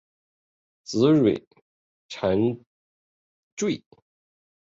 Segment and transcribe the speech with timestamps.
[0.83, 1.45] 紫蕊
[2.09, 2.59] 蚤
[3.55, 3.83] 缀